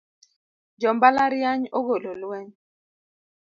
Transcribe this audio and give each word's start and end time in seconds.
Jo 0.81 0.89
mbalariany 0.95 1.63
ogolo 1.79 2.11
lweny 2.21 2.49